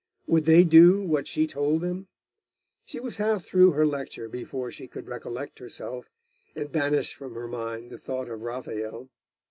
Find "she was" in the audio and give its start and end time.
2.85-3.17